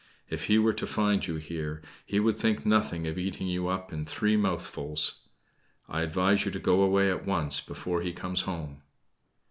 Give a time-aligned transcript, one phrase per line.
[0.29, 3.93] If he were to find you here, he would think nothing of eating you up
[3.93, 5.19] in three mouthfuls.
[5.87, 8.81] I advise you to go away at once, before he comes home."